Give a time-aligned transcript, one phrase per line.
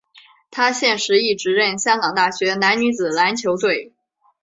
[0.49, 3.93] 他现时亦执教香港大学男女子篮球队。